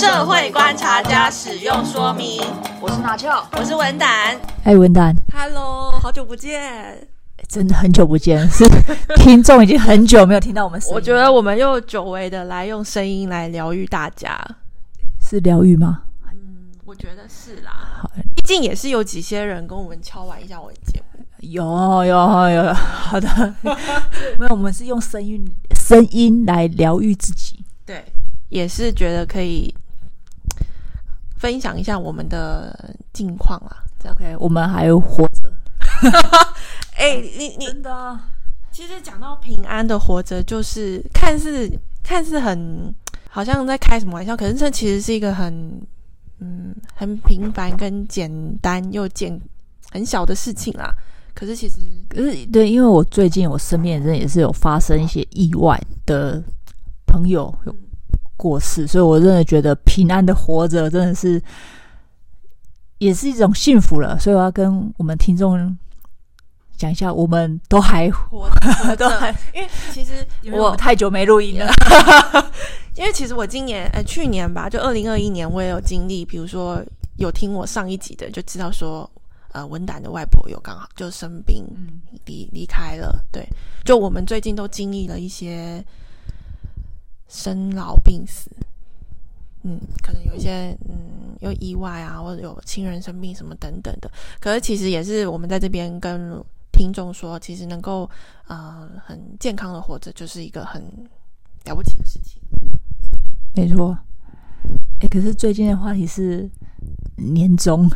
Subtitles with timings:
[0.00, 2.40] 社会观察家使用说明。
[2.80, 4.34] 我是拿翘，我是文胆。
[4.64, 7.06] 哎，文胆，Hello，好久不见，
[7.46, 8.64] 真的很久不见，是
[9.20, 10.94] 听众已经很久没有听到我们声音。
[10.94, 14.40] 我觉得我们又久违的来用声音来疗愈大家，
[15.20, 16.04] 是疗愈吗？
[16.32, 18.10] 嗯，我觉得是啦。
[18.34, 21.62] 毕竟也是有几些人跟我们敲完一下我的节目，有
[22.06, 23.54] 有有，好的。
[24.40, 25.46] 没有，我们是用声音
[25.76, 27.62] 声音来疗愈自己。
[27.84, 28.02] 对。
[28.48, 29.72] 也是觉得可以
[31.40, 33.80] 分享一下我们的近况啊
[34.10, 35.50] ，OK，我们还有活着。
[36.94, 38.20] 哎、欸，你你真的，
[38.70, 41.66] 其实讲到平安的活着，就是看似
[42.02, 42.94] 看似很
[43.30, 45.80] 好像在开什么玩笑，可是这其实是一个很
[46.40, 49.40] 嗯很平凡跟简单又简
[49.90, 50.92] 很小的事情啦。
[51.32, 56.42] 可是其实可是对，因为我最近我身边的人也是有发生一些意外的
[57.06, 57.74] 朋友有。
[58.40, 61.42] 过世，所以我真的觉得平安的活着真的是
[62.96, 64.18] 也是一种幸福了。
[64.18, 65.76] 所以我要跟我们听众
[66.78, 71.70] 讲一下，我们都还活着， 都还因为其实 我，我太久没录音了。
[72.96, 76.82] 因为其实我今年呃去年吧，就二零二一年，我也有经历，比如说
[77.18, 79.08] 有听我上一集的，就知道说
[79.52, 81.62] 呃文胆的外婆有刚好就生病
[82.24, 83.22] 离离开了。
[83.30, 83.46] 对，
[83.84, 85.84] 就我们最近都经历了一些。
[87.30, 88.50] 生老病死，
[89.62, 94.10] 嗯，可能有一些嗯有意外啊，或者有亲人生病什么等等的。
[94.40, 98.10] 可是其实也是我们在这边跟听众说，其实能够
[98.48, 100.82] 呃很健康的活着，就是一个很
[101.64, 102.42] 了不起的事情。
[103.54, 103.96] 没错。
[104.98, 106.50] 哎、欸，可是最近的话题是
[107.16, 107.88] 年终。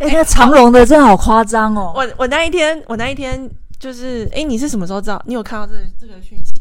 [0.00, 1.92] 哎、欸，那长荣的真的好夸张哦！
[1.96, 5.22] 我我那一天我那一天就是哎、欸，你是什么时候知道？
[5.26, 6.52] 你有看到这个、这个讯息？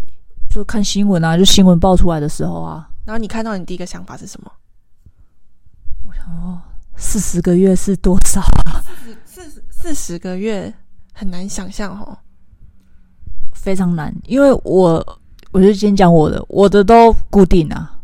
[0.53, 4.51] 就看新闻啊，就新闻爆出来的时候啊，然后你看到你第一个想法是什么？
[6.07, 6.61] 我想说，
[6.95, 8.83] 四十个月是多少啊？
[9.25, 10.72] 四十四十个月
[11.11, 12.16] 很难想象哦，
[13.53, 15.19] 非常难，因为我
[15.51, 17.99] 我就先讲我的，我的都固定啊，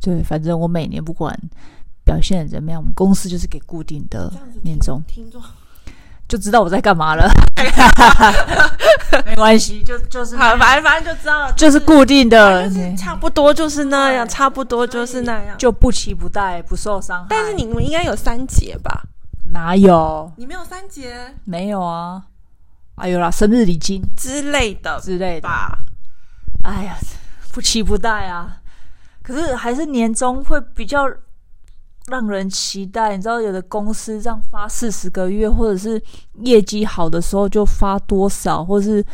[0.00, 1.38] 对，反正我每年不管
[2.02, 4.32] 表现怎么样，我们公司就是给固定的
[4.62, 5.02] 年终。
[5.06, 5.38] 听众。
[6.32, 7.30] 就知道我在干嘛了，
[9.26, 17.26] 没关系，就就是好，反正反正就知道了，就是固定的，就是差不多就是那样，差不多就是那样，就不期不待，不受伤害。
[17.28, 19.02] 但是你们应该有三节吧？
[19.52, 20.32] 哪有？
[20.38, 21.34] 你没有三节？
[21.44, 22.22] 没有啊？
[22.94, 25.80] 哎呦啦，生日礼金之类的之类的吧？
[26.64, 26.96] 哎呀，
[27.52, 28.56] 不期不待啊！
[29.22, 31.06] 可是还是年终会比较。
[32.06, 36.02] 让人期待，你知道，有的公司这样发四十个月，或者是
[36.40, 39.04] 业绩好的时候就发多少，或者是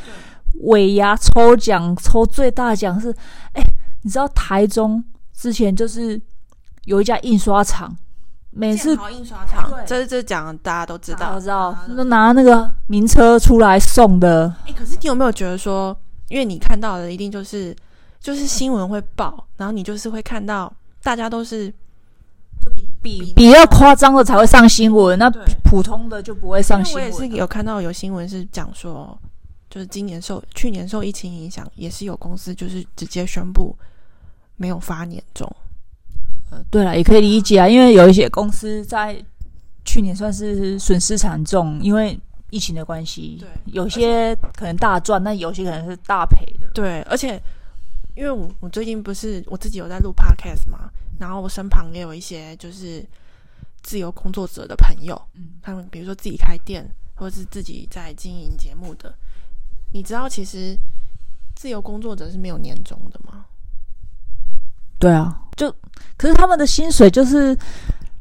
[0.63, 3.15] 尾牙抽奖抽最大奖是，
[3.53, 3.63] 哎，
[4.03, 5.05] 你知道台中
[5.37, 6.19] 之前就是
[6.87, 7.95] 有一家印刷厂，
[8.51, 14.55] 每次印刷厂，这这讲大家都知道，都知道，都拿那个名车出来送的。
[14.67, 15.95] 哎，可是你有没有觉得说，
[16.29, 17.77] 因为你看到的一定就是
[18.19, 20.73] 就是新闻会报，然后你就是会看到
[21.03, 21.71] 大家都是。
[23.03, 25.31] 比比较夸张的才会上新闻，那
[25.63, 27.05] 普通的就不会上新闻。
[27.05, 29.17] 我也是有看到有新闻是讲说，
[29.71, 33.77] 就是今年受去年受疫情影响，也是有公司就是直接宣布
[34.57, 35.51] 没有发年终。
[36.51, 39.17] 呃，对了，也可以理解啊，因为有一些公司在
[39.85, 42.19] 去年算是损失惨重，因为
[42.51, 43.37] 疫情的关系。
[43.39, 46.67] 对，有些可能大赚，那有些可能是大赔的。
[46.75, 47.41] 对，而且
[48.17, 50.91] 因为我我最近不是我自己有在录 podcast 嘛。
[51.19, 53.05] 然后我身旁也有一些就是
[53.83, 59.15] 自由工作者的朋友，嗯，他们比如说自己开店，或者是自己在经营节目的。
[59.93, 60.79] 你知道其实
[61.57, 63.47] 自由工作者是没有年终的吗？
[64.99, 65.75] 对啊，就
[66.17, 67.57] 可是他们的薪水就是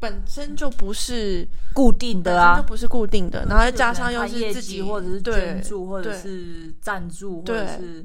[0.00, 8.04] 本身就不是固定的啊，就不是固定的，然后再加上又是自己或者是捐助或者是赞助，或者是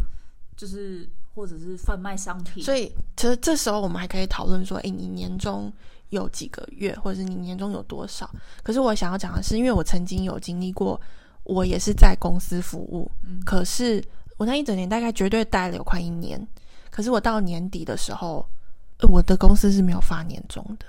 [0.56, 1.10] 就是。
[1.36, 5.72] 或者是贩卖商品，所以其实这时候我们还可以讨论说，诶，你年终
[6.10, 8.30] 有几个月，或者是你年终有多少？
[8.62, 11.00] 可是我想要讲的是，因为我曾经有经历过，
[11.44, 14.04] 我也是在公司服务，嗯、可是
[14.38, 16.48] 我那一整年大概绝对待了有快一年，
[16.92, 18.46] 可是我到年底的时候，
[19.10, 20.86] 我的公司是没有发年终的。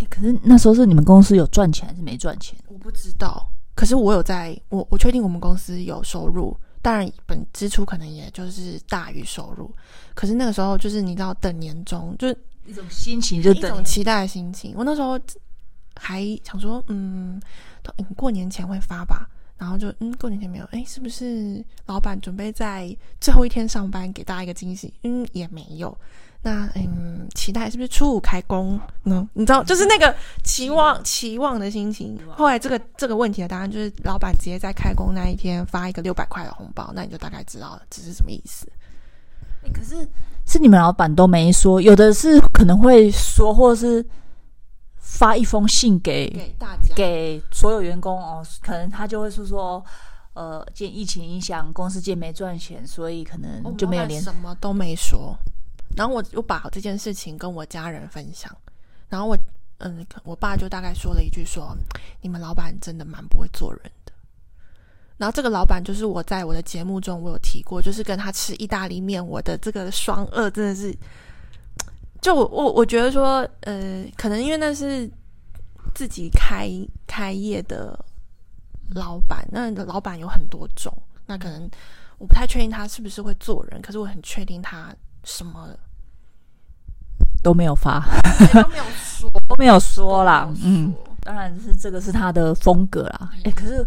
[0.00, 2.58] 诶，可是那时候是你们公司有赚钱还是没赚钱？
[2.68, 6.54] 我不知道，可是我有在，我我确定我们公司有收入。
[6.86, 9.74] 当然，本支出可能也就是大于收入，
[10.14, 14.72] 可是那个时候就是你知道等年终，就是一种心情，就等一种期待的心情。
[14.76, 15.18] 我那时候
[15.96, 17.42] 还想说，嗯，
[18.14, 19.28] 过年前会发吧。
[19.58, 24.94] 然后就嗯，过年前没有，哎，是不是老板准备在最后一天上班给大家一个惊喜？
[25.02, 25.98] 嗯，也没有。
[26.46, 29.28] 那嗯，期待是不是初五开工呢？
[29.32, 30.14] 你知道，就是那个
[30.44, 32.16] 期望期望的心情。
[32.36, 38.66] 后来这个这个问题的答案就是，老板直接在开工那一天发一个六百块的红包，那你就大概知道了这是什么意思。
[39.64, 40.08] 欸，可是
[40.46, 44.06] 是你们老板都没说，有的是可能会说，或者是。
[45.08, 49.82] 发一封信给给大家，给所有员工哦，可能他就会说说，
[50.34, 55.34] 呃，见疫情影响，公司见没赚钱，所以可能就没有连，什么都没说。
[55.96, 58.54] 然后我又把这件事情跟我家人分享，
[59.08, 59.36] 然后我
[59.78, 61.76] 嗯，我爸就大概说了一句说，
[62.20, 64.12] 你们老板真的蛮不会做人的。
[65.16, 70.96] 然后这个老板就是我在我的节目中我有提过，就是跟他吃意大利面，我的这个双二真的是。
[72.22, 75.08] 就我我觉得说，呃，可能因为那是
[75.94, 76.68] 自己开
[77.06, 77.96] 开业的
[78.94, 80.92] 老板，那老板有很多种，
[81.26, 81.70] 那可能
[82.18, 85.68] 我不太确定他是不是会做人，可是我很确定他什么
[87.46, 88.04] 都没有发，
[88.52, 90.52] 都没有说，都没有说啦。
[90.64, 93.30] 嗯，当然是这个是他的风格啦。
[93.34, 93.86] 哎、欸，可是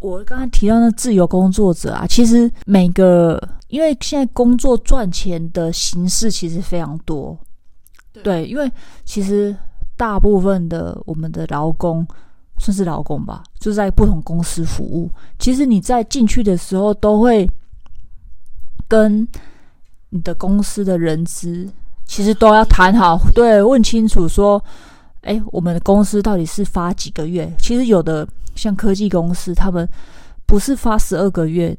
[0.00, 7.38] 我刚刚提到那自由工作者啊，其实每个因为现在工作赚钱的形式其实非常多。
[8.24, 8.68] 对，因为
[9.04, 9.54] 其实
[9.96, 12.04] 大部分的我们的劳工
[12.58, 15.08] 算是劳工吧，就是在不同公司服务。
[15.38, 17.48] 其实你在进去的时候，都会
[18.88, 19.28] 跟
[20.08, 21.70] 你的公司的人资，
[22.06, 24.62] 其实都要谈好，对，问清楚说，
[25.22, 27.52] 哎，我们的公司到底是发几个月？
[27.58, 29.86] 其实有的像科技公司，他们
[30.46, 31.76] 不是发十二个月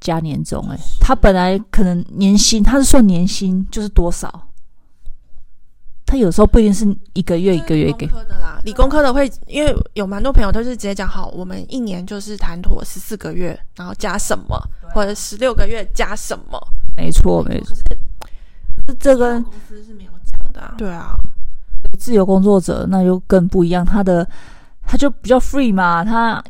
[0.00, 4.48] 加年终，哎，他本来可能年薪，他是算年薪就是多少。
[6.06, 8.06] 他有时候不一定是一个月一个月给。
[8.06, 14.56] 理工科的啦，理工科的会，因为有蛮多朋友都是直接讲好，我们一年就是谈妥十四个月，然后加什么，
[14.94, 16.58] 或者十六个月加什么。
[16.96, 17.74] 没错，没错。
[18.94, 20.74] 这跟公司是没有讲的。
[20.78, 21.16] 对啊，
[21.98, 24.28] 自由工作者那就更不一样，他的
[24.82, 26.42] 他就比较 free 嘛，他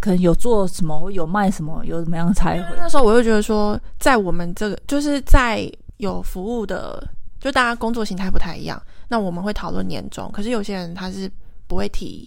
[0.00, 2.76] 可能有做什么，有卖什么，有怎么样才会。
[2.76, 7.06] 那时候我就觉得说，在我们这个就是在有服务的。
[7.40, 11.30] 就大家工作形态不太一样，那我们会讨论年终，可是有些人他是
[11.66, 12.26] 不会提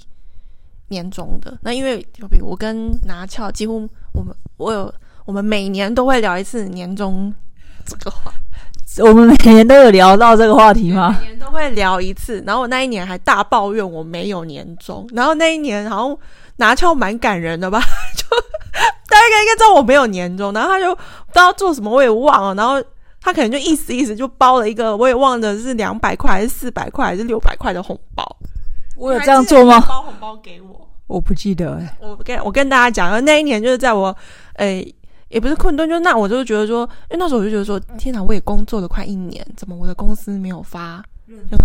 [0.89, 1.57] 年终的。
[1.63, 4.93] 那因为就比如我跟拿翘，几乎我们我有
[5.25, 7.33] 我们每年都会聊一次年终
[7.83, 8.31] 这个话，
[9.01, 11.17] 我们每年都有聊到这个话题吗？
[11.21, 12.43] 每年都会聊一次。
[12.45, 16.17] 然后我那一年还大抱怨我没有年终，然后那一年好像
[16.57, 18.25] 拿翘蛮感人的吧，就
[19.07, 21.01] 大家应该知道我没有年终，然后他就不
[21.33, 22.83] 知道做什么，我也忘了，然后。
[23.19, 28.23] 他可能就意思意思就包了一个，我也忘了是两百块还是四百块还是六百块的红包。
[28.95, 29.81] 我有这样做吗？
[29.81, 31.97] 包红包给我，我不记得哎。
[31.99, 34.15] 我跟我跟大家讲，那一年就是在我，
[34.53, 34.95] 诶，
[35.29, 41.03] 也不是困顿，就那我就觉得说，因为那时候我就觉得说，天哪，我也工作了快一年，怎么我的公司没有发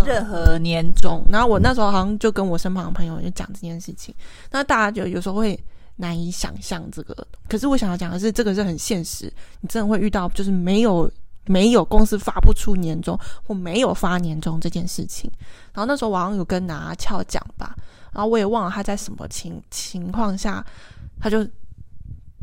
[0.05, 1.25] 任何年终？
[1.31, 4.15] 然后我那时候好像就跟我身旁的朋友就讲这件事情，
[4.51, 5.59] 那大家就有时候会
[5.97, 7.27] 难以想象这个。
[7.49, 11.11] 可是我想要讲的是，这个是很现实，你真的会遇到，就是没有。
[11.47, 15.29] 没有公司发不出年终，或没有发年终这件事情。
[15.75, 17.75] 然后那时候我好像有跟拿翘讲吧，
[18.13, 20.65] 然后我也忘了他在什么情情况下，
[21.21, 21.45] 他就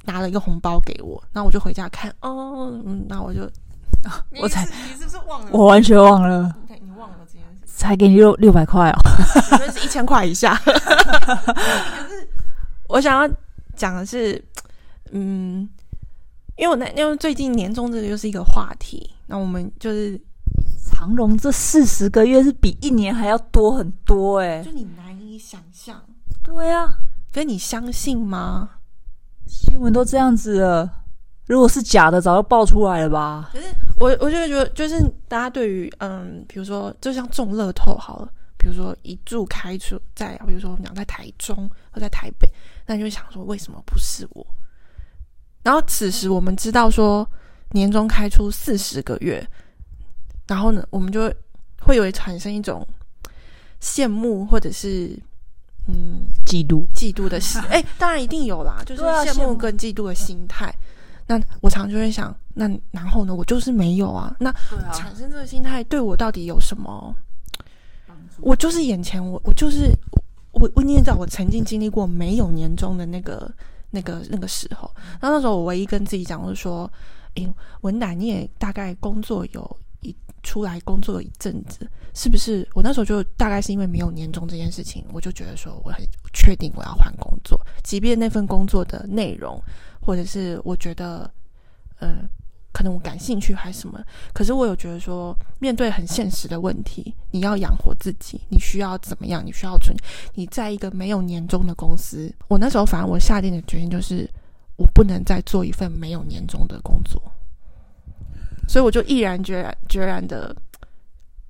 [0.06, 1.22] 拿了一个红包给我。
[1.32, 3.50] 那我就回家看，哦，嗯，那我就，
[4.42, 5.50] 我才你是不是忘了？
[5.52, 6.56] 我完全忘了。
[6.68, 7.74] 你，你忘了这件事？
[7.78, 9.00] 才给你六六百块哦，
[9.58, 10.56] 所以是一千块以下。
[10.66, 10.74] 可
[12.08, 12.28] 是
[12.88, 13.36] 我想要
[13.76, 14.44] 讲的是，
[15.12, 15.70] 嗯。
[16.58, 20.20] 因为我那因为最近年终这个又是一个话题，那我们就是
[20.84, 26.04] 长荣这四十个月是比一年还要多很多哎、欸，就你难以想象。
[26.44, 26.96] 对啊，
[27.34, 28.72] 可是你相信吗？
[29.50, 30.90] 新闻都这样子了，
[31.48, 33.50] 如果是假的，早就爆出来了吧？
[33.52, 33.66] 可是
[34.00, 42.48] 我我就觉得，就是大家对于嗯，比如说就像中乐透好了，比如说一注开出在，比如说我们讲在台中或在台北，
[42.86, 44.46] 那你就想说为什么不是我？
[45.64, 47.28] 然后此时我们知道说
[47.72, 49.46] 年终开出四十个月，
[50.48, 51.34] 然后呢，我们就
[51.82, 52.88] 会有产生一种
[53.82, 55.18] 羡慕或者是
[55.90, 57.62] 嗯嫉妒嫉妒的心。
[57.70, 60.74] 哎，当然一定有啦，就是羡慕跟嫉妒的心态。
[61.28, 64.36] 那我常常就会想，那然后呢，我就是没有啊。
[64.40, 64.52] 那
[64.94, 67.16] 产生这个心态对我到底有什么？
[68.42, 69.92] 我就是眼前我我就是
[70.52, 73.52] 我我你也知道，我曾经经历过没有年终的那个。
[73.92, 74.88] 那个那个时候，
[75.20, 76.88] 那那时候我唯一跟自己讲，就是说，
[77.34, 79.89] 诶，文奶，你也大概工作有一
[80.50, 82.68] 出来工作了一阵子，是不是？
[82.74, 86.04] 我那时候就大概是因为没有年终这件事情，我就觉得说我很
[86.34, 89.62] 确定我要换工作，即便那份工作的内容，
[90.02, 91.30] 或者是我觉得，
[92.00, 92.28] 呃，
[92.74, 94.04] 可能我感兴趣还是什么，
[94.34, 99.46] 可是我有觉得说，面对很现实的问题，你要养活自己，你需要怎么样？
[99.46, 99.96] 你需要存，
[100.34, 104.28] 你在一个没有年终的公司，我那时候反而我下定的决心就是，
[104.78, 107.22] 我不能再做一份没有年终的工作。
[108.70, 110.56] 所以我就毅然决然决然的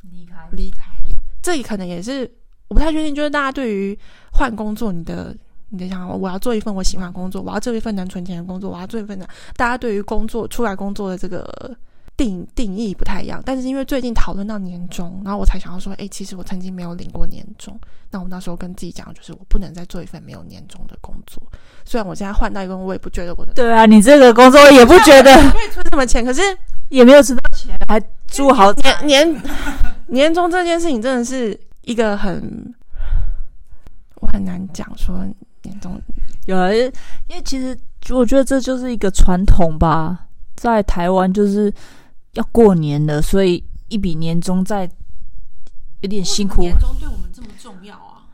[0.03, 0.79] 离开离开，
[1.41, 2.21] 这里可能也是
[2.69, 3.99] 我不太确定，就是大家对于
[4.31, 5.35] 换工作，你的
[5.67, 11.75] 你的想法，我要做一份我喜欢的工作，我要做一份能存钱的工作，我要做一份的，大家对于工作出来工作的这个
[12.15, 13.43] 定定义不太一样。
[13.45, 17.77] 但是因为最近讨论到年终，然后我才想要说，哎，其实我曾经没有领过年终。
[18.11, 21.43] 那我那时候跟自己讲，就是我不能再做一份没有年终的工作。
[21.83, 26.41] 虽然我现在换到一个，我也不觉得我的对啊，你这个工作也不觉得可以存什么钱，可是。
[26.89, 29.43] 也没有吃到钱，还住好年年
[30.07, 32.73] 年终这件事情真的是一个很
[34.15, 35.25] 我很难讲说
[35.63, 36.01] 年终
[36.45, 37.77] 有啊，因为其实
[38.09, 41.71] 我觉得这就是一个传统吧，在台湾就是
[42.33, 44.89] 要过年了，所以一笔年终在
[46.01, 46.61] 有点辛苦。
[46.61, 48.25] 年终对我们这么重要啊？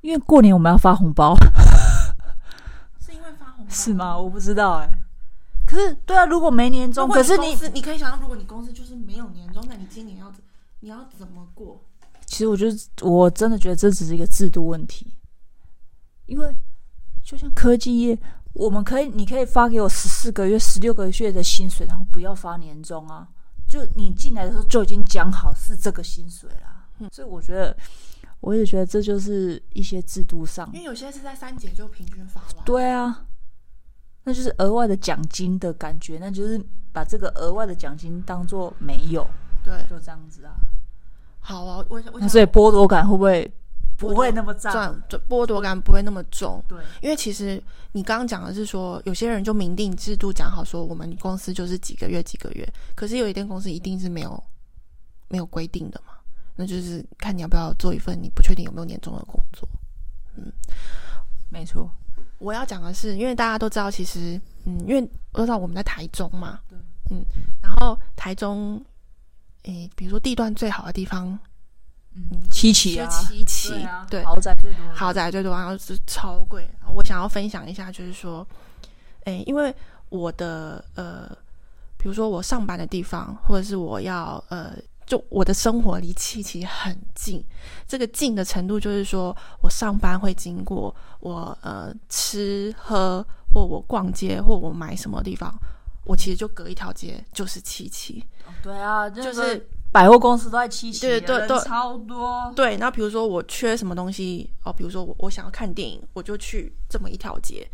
[0.00, 1.36] 因为过年我们要发红包，
[2.98, 4.18] 是因为发红包是吗？
[4.18, 4.90] 我不知道哎、欸。
[5.70, 10.32] 可是，对啊，如果没年终，可是你你可以想象，如果你公司就是没有年终，那你今年要
[10.80, 11.80] 你要怎么过？
[12.26, 12.76] 其实我觉得，
[13.08, 15.14] 我真的觉得这只是一个制度问题。
[16.26, 16.52] 因为
[17.22, 18.18] 就像科技业，
[18.54, 23.28] 我们可以，你可以发给我十四个月、十六个月的薪水，然后不要发年终啊。
[23.68, 26.88] 就你进来的时候就已经讲好是这个薪水啦。
[26.98, 27.76] 嗯，所以我觉得，
[28.40, 32.64] 我也觉得这就是一些制度上，因为有些是在三节就平均发完。
[32.64, 33.26] 对啊。
[34.24, 36.60] 那就是额外的奖金的感觉，那就是
[36.92, 39.26] 把这个额外的奖金当做没有，
[39.64, 40.52] 对，就这样子啊。
[41.40, 43.50] 好啊，我我所以剥夺感会不会
[43.96, 44.70] 不会那么重？
[45.26, 47.62] 剥夺感不会那么重，对，因为其实
[47.92, 54.42] 你刚刚讲的是说，有些人就明定制度讲好说，我们公司就是几个月几个月，可是有一间公司一定是没有
[55.28, 56.12] 没有规定的嘛，
[56.56, 59.66] 那就是看你要不要做一份你不确定有没有年终的工作，
[60.36, 60.52] 嗯，
[61.48, 61.90] 没错。
[62.40, 66.58] 我要讲的是，因为大家都知道，其实，嗯，因为都知道我们在台中嘛，
[67.10, 67.22] 嗯，
[67.62, 68.82] 然后台中，
[69.64, 71.38] 诶，比如说地段最好的地方，
[72.14, 76.66] 嗯，七期啊，七期，对，豪宅最多，豪宅最多，然后是超贵。
[76.80, 78.46] 然后我想要分享一下，就是说，
[79.24, 79.74] 诶，因为
[80.08, 81.28] 我的呃，
[81.98, 84.74] 比如说我上班的地方，或者是我要呃。
[85.10, 87.44] 就我的生活离七期很近，
[87.84, 93.20] 这个近的程度就是说我上班会经过，我呃吃喝
[93.52, 95.52] 或我逛街或我买什么地方，
[96.04, 98.24] 我其实就隔一条街就是七期。
[98.62, 102.52] 对啊，就是百货公司都在七期，对对对，超多。
[102.54, 107.68] 对，那比如说我缺什么东西哦，比如说我我想要看电影，我就去这么一条街。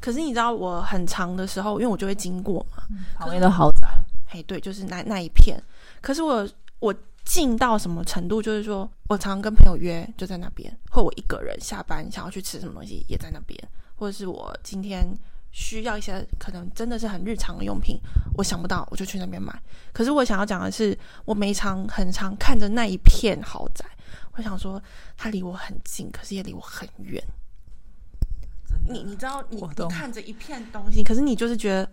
[0.00, 2.82] 可是你知道我很长的时候，因为我就会经过嘛，
[3.14, 3.86] 旁边的豪宅，
[4.26, 5.56] 嘿，对，就是那那一片。
[6.00, 6.44] 可是我。
[6.80, 6.94] 我
[7.24, 8.42] 近到什么程度？
[8.42, 13.56] 就是说我常常跟朋友约，就在那边；或我一个人下班想要去吃什么东西，也在那边；
[13.96, 15.06] 或者是我今天
[15.52, 18.00] 需要一些可能真的是很日常的用品，
[18.36, 19.56] 我想不到，我就去那边买。
[19.92, 23.84] 可是我想要讲的是，我每常很常看着那一片豪宅，
[24.32, 24.82] 我想说
[25.16, 27.22] 它离我很近，可是也离我很远。
[28.88, 31.88] 你你知道，你你看着一片东西，可是你就是觉得。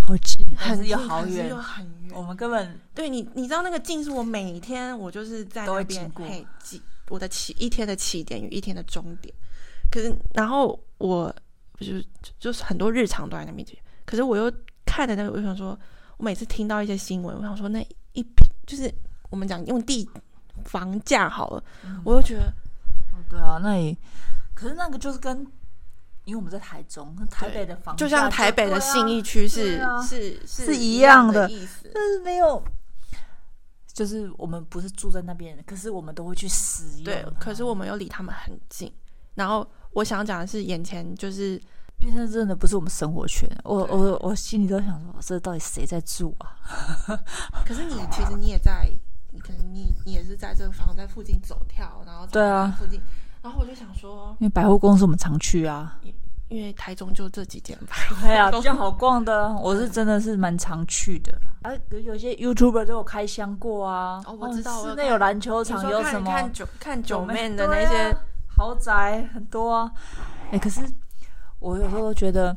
[0.00, 2.12] 好近，很近又好远，又很远。
[2.12, 6.46] 我们根本对你，你知道那个近是我每天我就是在那边嘿，
[7.08, 9.32] 我的起一天的起点与一天的终点。
[9.90, 11.34] 可是，然后我
[11.78, 12.04] 就是
[12.38, 13.66] 就是很多日常都在那边。
[14.04, 14.52] 可是我又
[14.84, 15.78] 看的那个，我想说，
[16.16, 18.26] 我每次听到一些新闻，我想说那一
[18.66, 18.92] 就是
[19.30, 20.08] 我们讲用地
[20.64, 22.52] 房价好了，嗯、我又觉得，
[23.12, 23.96] 哦，对啊，那也
[24.54, 25.46] 可是那个就是跟。
[26.24, 32.62] 因为我们在台中，台北的房价就，就像台北的信义区是、是是，是一样的意思，但是没有，
[33.92, 37.04] 就是我们不是住在那边，可是我们都会去使用。
[37.04, 38.92] 对，可是我们又离他们很近。
[39.34, 41.60] 然后我想讲的是，眼前就是，
[41.98, 43.48] 因为那真的不是我们生活圈。
[43.64, 46.54] 我我我心里都想说，这到底谁在住啊？
[47.66, 48.88] 可是你其实你也在，
[49.32, 53.00] 你可能你你也是在这个房在附近走跳，然后对啊附近。
[53.42, 55.98] 然后我就想说，因为百货公司我们常去啊，
[56.48, 59.52] 因为台中就这几间吧，对啊， 比较好逛的。
[59.54, 61.32] 我是真的是蛮常去的。
[61.62, 61.70] 啊，
[62.04, 64.22] 有些 YouTuber 都有开箱过啊。
[64.26, 68.16] 哦，我知道，室内有篮球场，有什么看九看九面的那些
[68.56, 69.90] 豪宅很多啊。
[70.50, 70.80] 哎，可是
[71.58, 72.56] 我有时候都觉得，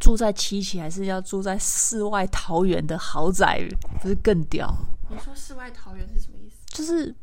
[0.00, 3.60] 住在七期还是要住在世外桃源的豪宅，
[4.02, 4.74] 不是更屌？
[5.08, 6.56] 你说世外桃源是什么意思？
[6.66, 7.14] 就是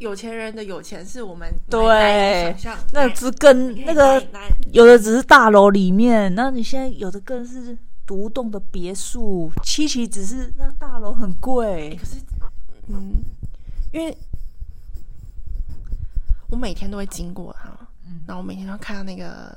[0.00, 4.20] 有钱人的有钱是我们对想象，那只跟那个
[4.72, 7.76] 有的只是大楼里面，那你现在有的更是
[8.06, 11.96] 独栋的别墅，七期只是那大楼很贵，欸。
[11.96, 12.16] 可是，
[12.88, 13.22] 嗯，
[13.92, 14.16] 因为
[16.48, 17.68] 我每天都会经过它，
[18.06, 19.54] 嗯，然后我每天都看到那个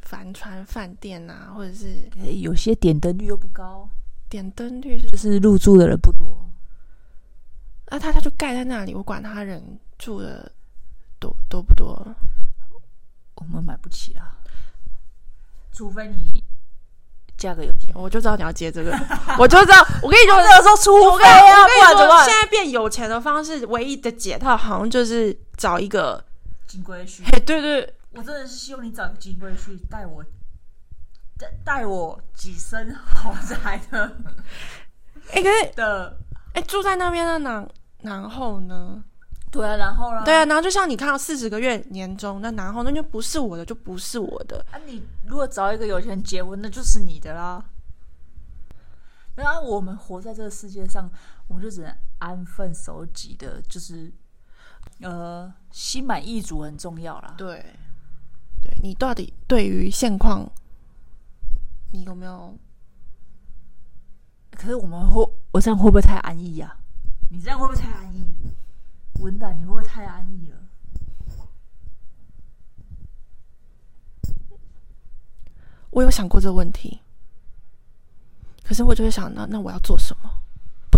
[0.00, 2.08] 帆船饭店啊，或者是
[2.40, 3.86] 有些点灯率又不高。
[4.30, 6.41] 点灯率是就是入住的人不多，
[7.92, 9.62] 啊，他他就盖在那里，我管他人
[9.98, 10.50] 住的
[11.20, 11.94] 多多不多，
[13.34, 14.32] 我们买不起啊，
[15.72, 16.42] 除非你
[17.36, 18.90] 嫁个有钱，我就知道你要接这个，
[19.38, 26.24] 我就知道，我跟你说，有时候除非啊，我跟你说，现在变有钱的方式，唯一的解套好像就是找一个
[26.66, 30.24] 金龟婿，嘿，对对，我真的是希望你找个金龟婿带我。
[31.38, 34.16] 带带我几身豪宅的，
[35.32, 36.16] 哎，可是的，
[36.52, 37.68] 哎，住在那边的然
[38.02, 39.02] 然后呢？
[39.50, 40.22] 对啊，然后呢？
[40.24, 44.64] 对啊，然后就像你看到四十个月年终，那然后那就不是我的，就不是我的。
[44.70, 47.64] 啊，你如果找一个有钱人结婚，那就是你的啦。
[49.34, 51.10] 然后我们活在这个世界上，
[51.48, 54.12] 我们就只能安分守己的，就是
[55.00, 57.34] 呃，心满意足很重要啦。
[57.36, 57.64] 对，
[58.60, 60.50] 对你到底对于现况？
[61.92, 62.56] 你有没有？
[64.52, 66.81] 可是我们会，我这样会不会太安逸呀、啊？
[67.32, 68.36] 你这样会不会太安逸？
[69.20, 70.58] 文胆，你会不会太安逸了？
[75.88, 77.00] 我有想过这个问题，
[78.62, 80.30] 可是我就会想，那那我要做什么？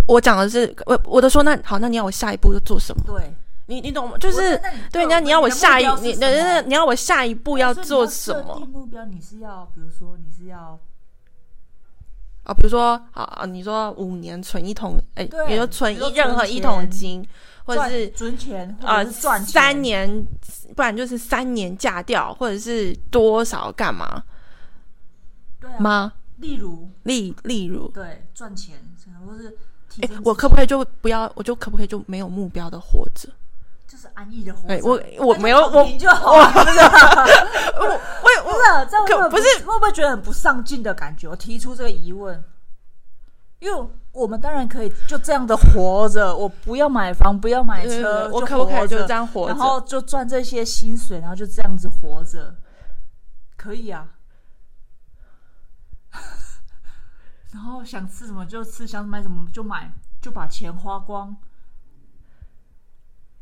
[0.09, 3.03] 我讲的是，我我都说，那好，那你要我下一步要做什么？
[3.05, 3.33] 对，
[3.67, 4.17] 你你懂吗？
[4.17, 4.61] 就是
[4.91, 8.59] 对，那你要我下一，你那那你要我下一步要做什么？
[8.65, 10.77] 目标你是要，比如说你是要。
[12.45, 17.27] 啊，比如说啊，你说五年存一桶，哎，比如说存一任何一桶金，
[17.65, 20.25] 或者是存钱啊，三年，
[20.75, 24.23] 不然就是三年嫁掉，或者是多少干嘛？
[25.59, 26.13] 对啊，吗？
[26.37, 28.75] 例如，例例如，对，赚钱，
[29.25, 29.57] 或是
[30.01, 31.31] 哎，我可不可以就不要？
[31.35, 33.29] 我就可不可以就没有目标的活着？
[34.15, 34.79] 就是安逸的活着。
[35.19, 36.79] 我我没有我就好了，不是？
[37.75, 37.83] 我
[38.45, 41.27] 我不是这样，不是会不会觉得很不上进的感觉？
[41.27, 42.43] 我提出这个疑问，
[43.59, 49.53] 因为我们当然可以就这样的活着，我不要买房，不要买车，我可不可以就这样活着？
[49.53, 52.55] 然后就赚这些薪水，然后就这样子活着，
[53.57, 54.07] 可以啊。
[57.51, 61.35] 然后想吃什么就吃，想买什么就买，就把钱花光。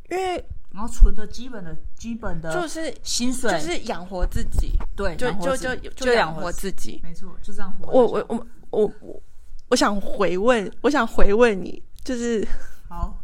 [0.09, 7.91] 因为然后存的基本的基本的就是薪水，就是养活自己，对，就就就就养活自己，没错，就这样活。
[7.93, 9.23] 我我我我我
[9.69, 12.43] 我想回问，我想回问你，就是
[12.89, 13.21] 好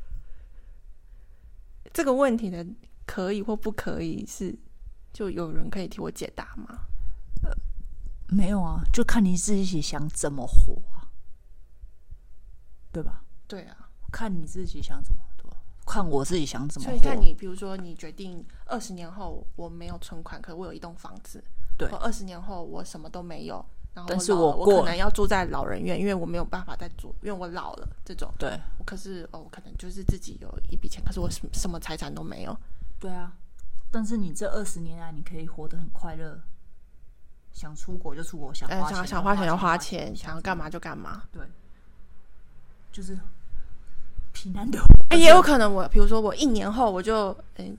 [1.92, 2.64] 这个问题的
[3.06, 4.54] 可以或不可以是，
[5.14, 6.80] 就有人可以替我解答吗？
[7.42, 7.50] 呃，
[8.28, 11.08] 没有啊，就看你自己想怎么活啊，
[12.92, 13.24] 对吧？
[13.46, 13.88] 对啊。
[14.12, 15.25] 看你自己想怎么做，
[15.86, 16.88] 看我自己想怎么。
[16.88, 21.42] 所以看你，比如说你决定二十年后我没有存款，可是我有一栋房子。
[21.78, 21.88] 对。
[22.00, 27.88] 二十年后我什么都没有，然后但是我我可能要住在老人院，因为我没有办法再住，因为我老了。
[28.04, 28.32] 这种。
[28.38, 28.60] 对。
[28.84, 32.56] 可是哦，我可能就是自己有一笔钱，可是我什么什么财产都没有。
[32.98, 33.32] 对啊。
[33.92, 36.40] 但是你这二十年来，你可以活得很快乐，
[37.52, 41.22] 想出国就出国，想花想花钱就花钱，想要干嘛就干嘛。
[41.32, 41.42] 对。
[42.90, 43.16] 就是。
[45.10, 47.76] 也有可能我，比如说我一年后我就嗯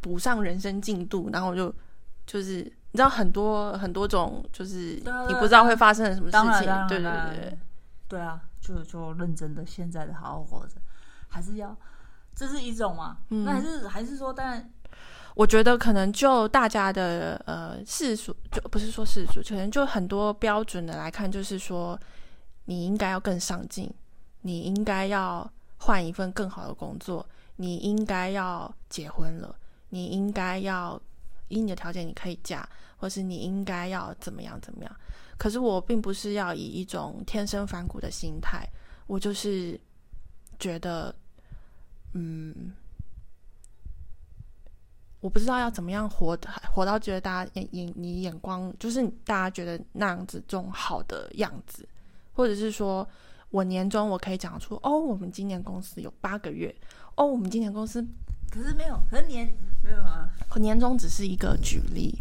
[0.00, 1.72] 补上人生进度，然后我就
[2.26, 7.58] 就是你知道很多很多种，就是你不知道会发生什么事情，对对对对，
[8.08, 10.74] 对啊，就就认真的现在的好好活着，
[11.28, 11.76] 还是要
[12.34, 13.18] 这是一种嘛？
[13.28, 14.70] 嗯，那还是还是说，但
[15.34, 21.98] 我觉得可能就大家的呃世俗，就不是说世俗，可能就很多标准的来看，就是说
[22.64, 23.92] 你应该要更上进，
[24.42, 25.50] 你应该要。
[25.82, 29.56] 换一份更好的工作，你应该要结婚了，
[29.88, 31.00] 你应该要
[31.48, 34.96] 以你的条件你可以嫁，或是你应该要怎么样怎么样。
[35.38, 38.68] 可是我并不是要以一种天生反骨的心态，
[39.06, 39.80] 我就是
[40.58, 41.14] 觉得，
[42.12, 42.74] 嗯，
[45.20, 46.38] 我不知道要怎么样活
[46.70, 51.88] 活到觉得大家眼眼你眼光就是大家觉得那样子种好的样子，
[52.34, 53.08] 或者是说。
[53.50, 56.74] 我年终我可以讲出哦，我们今年公司有八个月
[57.16, 58.04] 哦，我们今年公司
[58.50, 62.18] 可是没有，可是年没有啊，年终只是一个举例，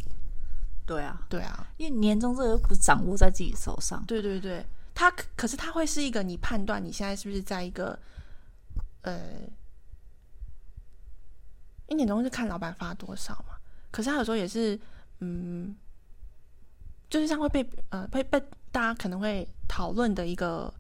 [0.86, 7.98] 对啊，对啊，因为年终这个不掌握在自己手上，对对对，它可是它会是一个你判断你现在是不是在一个
[9.02, 9.20] 呃，
[11.88, 13.56] 一年中是看老板发多少嘛？
[13.92, 14.80] 可是他有时候也是
[15.20, 15.76] 嗯，
[17.10, 18.40] 就是这样会被呃被被
[18.72, 20.72] 大家可能会讨论的一个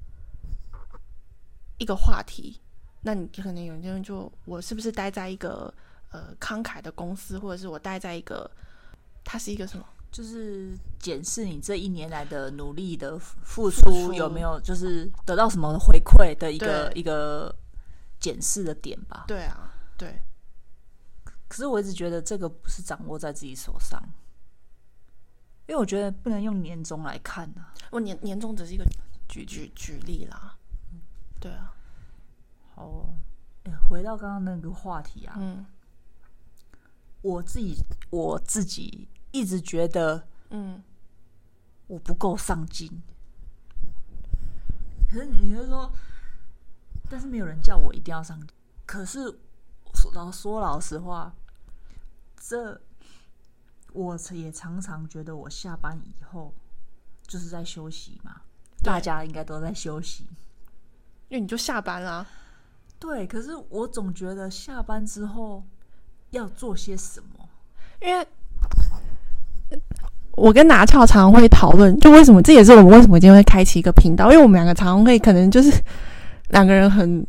[1.79, 2.61] 一个话题。
[3.01, 5.73] 那你可能有些人就我是不是待在一个
[6.11, 8.49] 呃慷慨的公司，或者是我待在一个
[9.23, 9.85] 它是一个什么？
[10.11, 17.55] 就是检视你这一年来的努力的付出有没有，就是得到什么回馈的一个一个
[18.19, 19.25] 检视的点吧。
[19.27, 20.19] 对啊，对。
[21.47, 24.01] 可是我一直觉得这个不是掌握在自己手上，
[25.67, 27.73] 因为我觉得不能用年终来看呢、啊。
[27.91, 28.83] 我年年终只是一个
[29.27, 30.57] 举举举例啦。
[31.39, 31.73] 对啊。
[32.75, 33.15] 好、哦，
[33.87, 35.35] 回到刚刚那个话题啊。
[35.37, 35.65] 嗯。
[37.21, 39.07] 我自己我自己。
[39.31, 40.81] 一直觉得，嗯，
[41.85, 42.89] 我不够上进。
[45.07, 45.93] 可是你就说，
[47.07, 48.49] 但是没有人叫我一定要上进。
[48.87, 49.19] 可是
[49.93, 51.31] 说老说老实话，
[52.37, 52.81] 这
[53.93, 56.51] 我也常常觉得，我下班以后
[57.21, 58.41] 就是在休息嘛。
[58.81, 60.27] 大家应该都在休息，
[61.29, 62.27] 因为你就下班了。
[62.99, 65.63] 对，可是我总觉得下班之后
[66.31, 67.47] 要做些什么，
[68.01, 68.27] 因为。
[70.31, 75.69] 我跟拿翘常常会讨论，就为什么这也是我们为什么今天会开启一个频道，因为我们两个常常会可能就是
[76.47, 77.25] 两个人很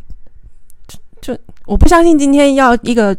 [0.86, 3.16] 就，就我不相信今天要一个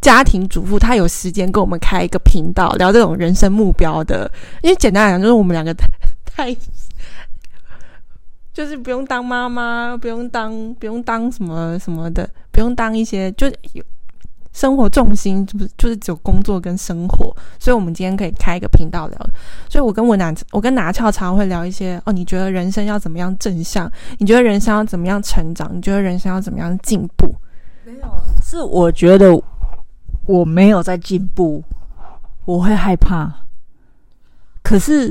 [0.00, 4.30] 家庭主妇她有时间跟我们开一个频道聊这种人生目标的，
[4.62, 5.88] 因为简单来讲就是我们两个太
[6.24, 6.56] 太
[8.54, 13.84] 就是不用当妈妈，不用当不用当什么什么的，不用当一些就有。
[14.52, 19.18] 生活重心就是就是只有工作跟生活，所以我们今天可以开一个频道聊。
[19.68, 23.90] 所以我跟我拿我跟拿翘常常会聊一些哦，你觉得人生要怎么样正向？
[24.18, 25.68] 你觉得人生要怎么样成长？
[25.76, 27.34] 你觉得人生要怎么样进步？
[27.84, 28.06] 没有，
[28.44, 29.36] 是我觉得
[30.24, 31.60] 我没有在进步，
[32.44, 33.28] 我会害怕。
[34.62, 35.10] 可是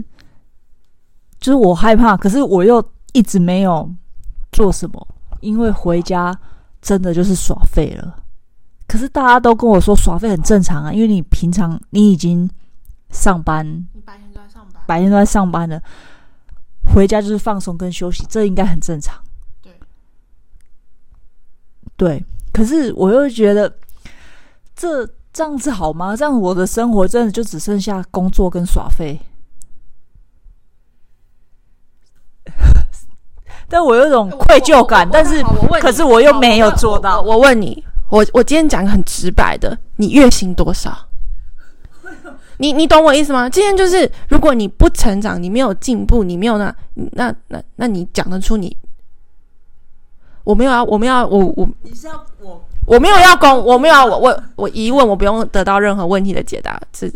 [1.41, 2.81] 就是我害怕，可是我又
[3.13, 3.89] 一直没有
[4.51, 5.07] 做什么，
[5.39, 6.37] 因为回家
[6.81, 8.19] 真的就是耍废了。
[8.85, 12.49] 可是大家都跟我说耍废很正常啊，因为你平常你已经
[13.11, 15.81] 上班，你白天都在上班，白天都在上班了，
[16.93, 19.19] 回家就是放松跟休息，这应该很正常。
[19.61, 19.71] 对，
[21.95, 22.25] 对。
[22.51, 23.73] 可是我又觉得
[24.75, 26.15] 这这样子好吗？
[26.15, 29.19] 这样我的生活真的就只剩下工作跟耍废。
[33.69, 35.43] 但我有一种愧疚感，但是
[35.81, 37.21] 可是我又没有做到。
[37.21, 37.83] 我问你。
[38.09, 40.95] 我我今天讲个很直白的，你月薪多少？
[42.57, 43.49] 你你懂我意思吗？
[43.49, 48.77] 今天就是，如果你不成长，你没有进步，你没有那那那那你讲得出你？
[50.43, 52.63] 我没有要，我没有要，我我你是要我？
[52.85, 56.79] 我没有要攻，我没有要我我我疑问，我不用得到任何问题的解答。
[56.91, 57.11] 这，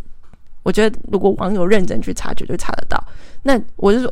[0.63, 2.97] 我觉得如果网友认真去查，绝对查得到。
[3.43, 4.12] 那我就说，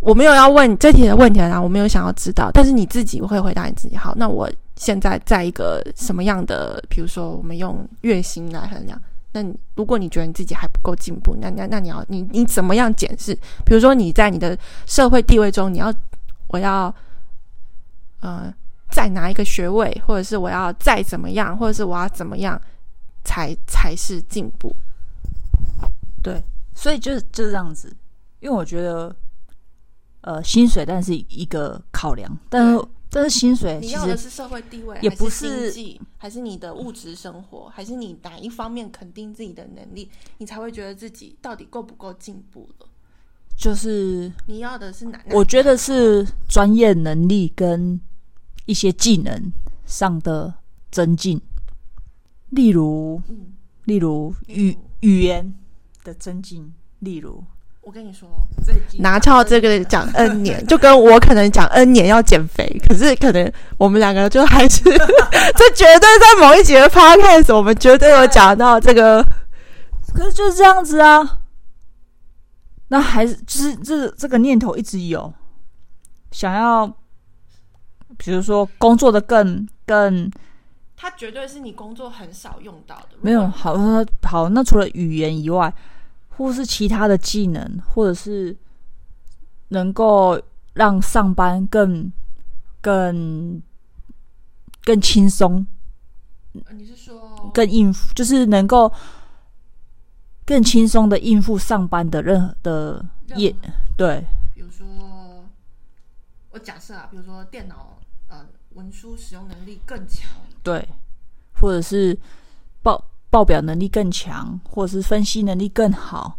[0.00, 3.96] 我没有要问这题的问题啊，我没有想要知道，但是你自己会回答你自己。
[3.96, 4.50] 好，那我。
[4.76, 6.82] 现在在一个什么样的？
[6.88, 8.98] 比如说，我们用月薪来衡量。
[9.32, 13.34] 那你如果你觉得你自己还不够进步，那那那你要你你怎么样检视？
[13.62, 15.92] 比如说你在你的社会地位中，你要
[16.46, 16.94] 我要
[18.20, 18.50] 呃
[18.90, 22.58] 再拿一个学位，或者是我要再怎么样，或者是我要怎么样
[23.22, 24.74] 才才是进步？
[26.22, 26.42] 对，
[26.74, 27.94] 所以就是就是这样子。
[28.38, 29.14] 因为我觉得
[30.22, 32.84] 呃薪水，但是一个考量，但是。
[33.12, 42.86] 但是薪水，你要的是社会地位，也不是经济，还是你的物质生活，还是你哪一方面肯定自己的能力，你才会觉得自己到底够不够进步了？
[43.58, 45.20] 就是你要的是哪？
[45.32, 48.00] 我觉得是专业能力跟
[48.64, 49.52] 一些技能
[49.86, 50.54] 上的
[50.92, 51.40] 增进，
[52.50, 53.54] 例如，嗯、
[53.86, 55.52] 例如语语言
[56.04, 57.42] 的增进，例如。
[57.82, 58.28] 我跟你说，
[58.98, 64.84] 拿翘这个讲 N 年， 就跟我可能讲 N 年要减肥，可是可能我们两个就还是
[65.56, 69.24] 这绝对在某一节的 Podcast，我们绝对有讲到这个。
[70.14, 71.38] 可是就是这样子啊，
[72.88, 75.32] 那还是就是这这个念头一直有，
[76.32, 76.86] 想要，
[78.18, 80.30] 比如说工作的更更，
[80.96, 83.16] 它绝对是你工作很少用到的。
[83.22, 83.74] 没有，好，
[84.22, 85.72] 好，那除了语言以外。
[86.30, 88.56] 或是其他的技能，或者是
[89.68, 90.40] 能够
[90.72, 92.10] 让上班更、
[92.80, 93.60] 更、
[94.84, 95.66] 更轻松。
[96.72, 98.92] 你是说更应付，就是能够
[100.44, 103.04] 更轻松的应付上班的任何的
[103.36, 103.54] 业？
[103.96, 105.44] 对，比如说
[106.50, 110.28] 我假设啊，比如说电脑呃文书使用能力更强，
[110.64, 110.88] 对，
[111.52, 112.18] 或者是
[112.82, 116.38] 报报表能力更强，或者是分析能力更好，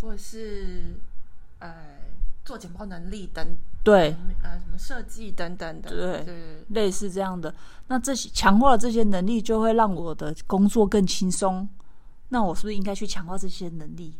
[0.00, 0.98] 或者是
[1.58, 1.74] 呃
[2.44, 3.46] 做简报能力等，
[3.84, 7.54] 对，呃什么设计等等的，对，对，类似这样的。
[7.88, 11.68] 那这些强化了这些能力，就会让我的工作更轻松。
[12.30, 14.18] 那我是不是应该去强化这些能力？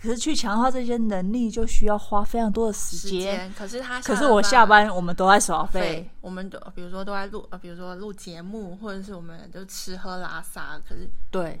[0.00, 3.52] 可是去强化这些能力，就需要花非常多的时间。
[3.54, 6.08] 可是他，可是我下班，我们都在耍废。
[6.22, 10.80] 我们都比如说都在录呃，比如说录节目，或者是我们就吃喝拉撒。
[10.88, 11.60] 可是对，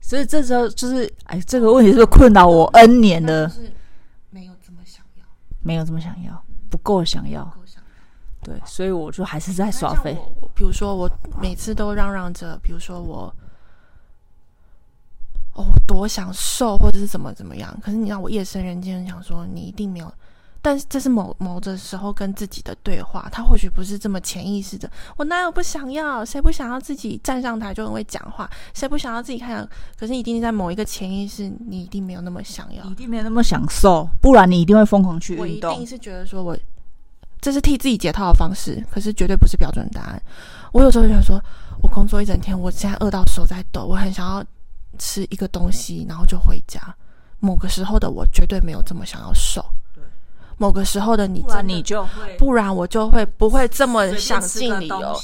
[0.00, 3.46] 所以这时候就是哎，这个问题是不是困扰我 N 年了？
[3.46, 3.72] 就是
[4.30, 5.24] 没有这么想要，
[5.62, 8.54] 没有这么想要，不够想要，不够想要。
[8.54, 10.18] 对，所以我就还是在耍废。
[10.52, 11.08] 比如说我
[11.40, 13.32] 每次都嚷嚷着，比如说我。
[15.58, 17.76] 哦，多想瘦，或者是怎么怎么样？
[17.82, 20.10] 可是你让我夜深人静想说，你一定没有。
[20.62, 24.88] 但是这是某某的时候跟自己的对话，他或许不是这么潜意识的。
[25.16, 26.24] 我哪有不想要？
[26.24, 28.48] 谁不想要自己站上台就很会讲话？
[28.72, 29.68] 谁不想要自己看？
[29.98, 35.70] 可是一定在某一个潜意识，你一定没有那么想要，一定没有那么享受，不然你一定会疯狂去运动。
[35.70, 36.56] 我一定是觉得说我
[37.40, 40.22] 这是替自己解套的方式，可是绝对不是标准答案。
[40.72, 41.40] 我有时候就想说，
[41.82, 44.44] 我工作一整天，我现在饿到手在抖，我很想要。
[44.98, 46.80] 吃一个东西，然后就回家。
[47.40, 49.64] 某个时候的我绝对没有这么想要瘦。
[49.94, 50.02] 对，
[50.56, 55.16] 某个时候的你，不然你就会，不然我就会不会这么想尽理由。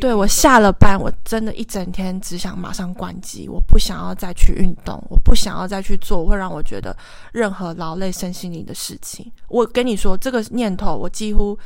[0.00, 6.96] 对，我下了班，我真的一整天只想马上关机，我不想要再去运动，我不想要再去做会让我觉得
[7.32, 9.30] 任何劳累身心灵的事情。
[9.46, 11.58] 我跟你说，这个念头我几乎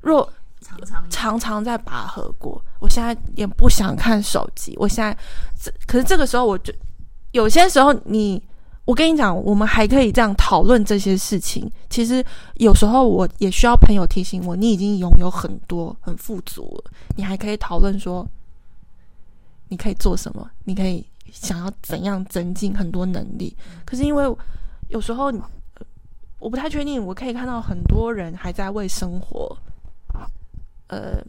[0.00, 0.32] 若。
[0.60, 4.74] 常常常常在拔河过，我现在也不想看手机。
[4.78, 5.16] 我现在
[5.60, 6.72] 这可是这个时候，我就
[7.32, 8.42] 有些时候你，你
[8.84, 11.70] 我跟你讲，我们还可以这样讨论这些事情。
[11.90, 18.26] 其实有时候我也需要朋友提醒我，你已经拥有很多很富足了，你还可以讨论说，
[19.68, 23.56] 你可以做什么，你可以想要怎样增进很多能力。
[23.84, 24.24] 可是因为
[24.88, 25.32] 有时候
[26.38, 29.56] 我不太确定，我可以看到很多人还在为生活。
[30.88, 31.22] 呃，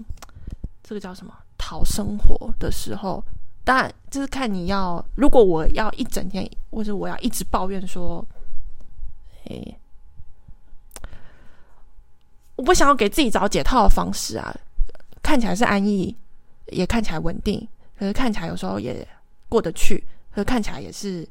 [0.84, 1.34] 这个叫什么？
[1.58, 3.24] 讨生活的时候，
[3.64, 5.06] 当然就是看你要。
[5.16, 8.26] 如果我要一整天，或者我要一直抱怨说，
[9.44, 9.78] 诶，
[12.56, 14.56] 我不想要给自己找解套的方式啊。
[15.22, 16.16] 看起来是安逸，
[16.68, 17.68] 也看起来稳定，
[17.98, 19.06] 可是看起来有时候也
[19.48, 21.28] 过得去，可是看起来也是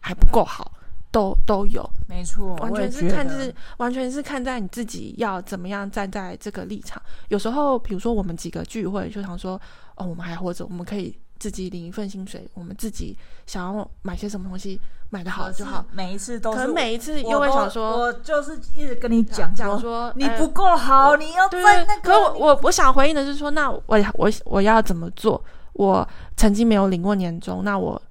[0.00, 0.72] 还不够好。
[1.14, 7.00] 都都有，没错，完全是看，就是完全是看在你自己要怎么样站在这个立场。
[7.28, 9.54] 有时候，比如说我们几个聚会，就想说，
[9.94, 15.86] 哦，我们还活着，我们可以自己领一份薪水，我们自己想要买些什么东西，买的好就好。
[15.92, 22.10] 每一次都是，可能每一次又会想说，我就是一直跟你讲讲说，你不够好，呃、你要在那个。
[22.10, 23.80] 可我我，我想回应的是说，那我
[24.14, 25.40] 我我要怎么做？
[25.74, 28.02] 我曾经没有领过年终，那我。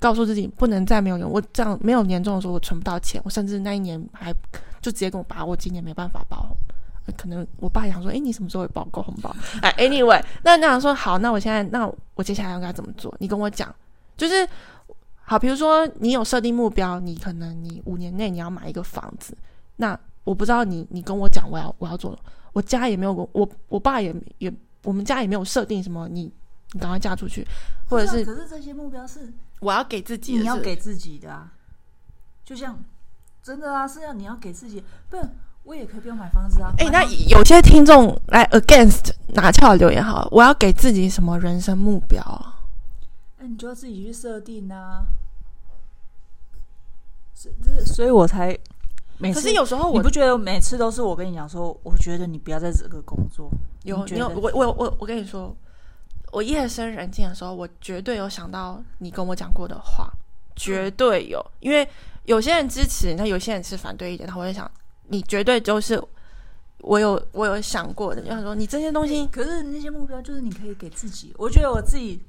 [0.00, 3.20] 告诉自己不能再没有年，我这样没有年终的时候，我存不到钱。
[3.24, 4.32] 我甚至那一年还
[4.80, 6.48] 就直接跟我爸，我今年没办法包。
[7.16, 9.34] 可能我爸想说，哎，你什么时候会包够红包？
[9.62, 13.14] 哎，anyway，那那样说好，那我现在那我接下来应该怎么做？
[13.18, 13.74] 你跟我讲，
[14.16, 14.48] 就是
[15.22, 19.36] 好，比如说你有设定目标，你可能你五年内你要买一个房子，
[19.76, 22.16] 那我不知道你你跟我讲我要我要做，
[22.52, 24.52] 我家也没有我我爸也也
[24.84, 26.32] 我们家也没有设定什么，你
[26.72, 27.44] 你赶快嫁出去，
[27.88, 29.32] 或者是可是这些目标是。
[29.60, 31.52] 我要给自己，你要给自己的啊，
[32.44, 32.82] 就像
[33.42, 36.72] 真的啊，是要你要给自己，不然我也可以不用买房子啊。
[36.78, 42.22] 哎、欸，那有些听众来 against 拿翘留言好，我要给自己什么人生目标？
[43.38, 45.06] 那、欸、你就要自己去设定啊。
[47.34, 48.58] 是，是，所以我才
[49.18, 49.40] 每次。
[49.40, 53.50] 可是有时候我你不觉得每次都是我跟你讲说，我觉得你不要在这个工作。
[53.84, 55.54] 有，你有，我我我我跟你说。
[56.30, 60.10] 我夜深人静的时候，我绝对有想到你跟我讲过的话，
[60.54, 61.44] 绝对有。
[61.58, 61.86] 因为
[62.24, 64.70] 有些人支持，那有些人是反对一点，他会想，
[65.08, 66.00] 你绝对就是
[66.78, 68.22] 我有我有想过的。
[68.22, 71.34] 就想说，你这些东西，可是那些目标就是你可以给自己。
[71.36, 72.22] 我觉得我自己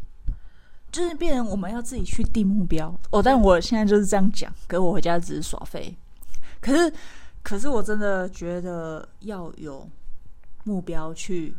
[0.92, 2.94] 就是变成我们要自己去定目标。
[3.12, 5.96] 哦，但我现在就是这样讲，可是我回家只是耍废。
[6.60, 6.94] 可是，
[7.44, 9.88] 可是我真的觉得要有
[10.64, 11.54] 目标去。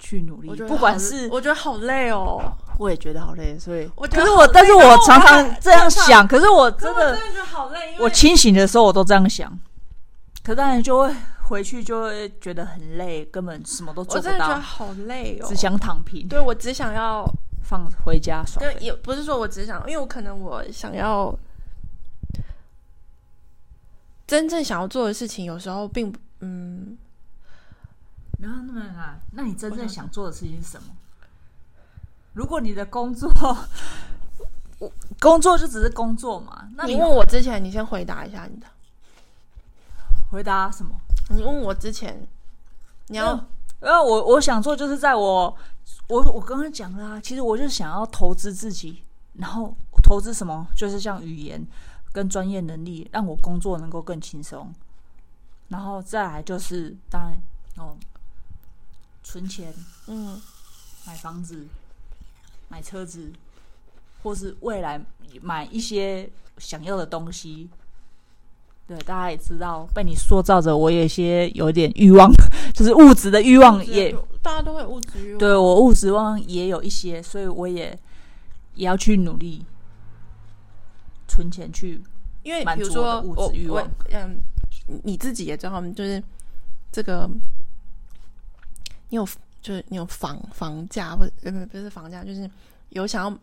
[0.00, 7.96] 去努力，不管是我觉得好累哦，我也觉得好累，所以可是我，但是我常常这样想，可是我真的，真的觉得好累。
[8.00, 9.56] 我清醒的时候我都这样想，
[10.42, 11.14] 可当然就会
[11.48, 14.34] 回去就会觉得很累，根本什么都做不到。
[14.34, 16.26] 我真的觉得好累哦，只想躺平。
[16.26, 17.24] 对，我只想要
[17.62, 18.58] 放回家爽。
[18.64, 21.32] 对，也不是说我只想，因为我可能我想要。
[24.26, 26.96] 真正想要做的事情，有时候并不嗯，
[28.40, 29.20] 没有那么难。
[29.32, 30.88] 那你真正想做的事情是什么？
[32.32, 33.30] 如果你的工作，
[35.20, 36.68] 工作就只是工作嘛？
[36.74, 38.66] 那你问我之前，你先回答一下你的。
[40.30, 40.94] 回答什么？
[41.30, 42.26] 你问我之前，
[43.08, 43.44] 你要，
[43.80, 45.56] 然后，我我想做就是在我，
[46.08, 49.02] 我我刚刚讲了啊，其实我就是想要投资自己，
[49.34, 50.66] 然后投资什么？
[50.76, 51.66] 就是像语言
[52.12, 54.72] 跟专业能力，让我工作能够更轻松。
[55.68, 57.38] 然后再来就是，当然
[57.76, 57.96] 哦，
[59.30, 59.72] 存钱，
[60.08, 60.40] 嗯，
[61.06, 61.66] 买房子。
[62.72, 63.32] 买车子，
[64.22, 65.04] 或是未来
[65.42, 67.68] 买一些想要的东西，
[68.86, 72.30] 对，大家也知道，被你塑造着，我有些有点欲望，
[72.72, 77.86] 就是物质的欲望也，大家都会物质欲望，对，我物质欲望也有一些，所以我也
[78.74, 79.64] 也要去努力
[81.26, 82.00] 存钱去，
[82.44, 84.40] 因为比如说物质欲望，嗯，
[85.02, 86.22] 你自己也知道，就是
[86.92, 87.28] 这个，
[89.10, 89.28] 你有。
[89.62, 92.50] 就是你有房房价，或者不不是房价，就是
[92.88, 93.38] 有想要。